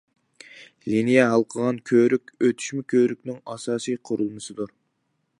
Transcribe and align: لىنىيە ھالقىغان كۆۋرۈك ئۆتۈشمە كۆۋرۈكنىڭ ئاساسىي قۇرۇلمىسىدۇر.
لىنىيە 0.91 1.25
ھالقىغان 1.33 1.77
كۆۋرۈك 1.89 2.33
ئۆتۈشمە 2.47 2.85
كۆۋرۈكنىڭ 2.93 3.37
ئاساسىي 3.53 3.99
قۇرۇلمىسىدۇر. 4.11 4.73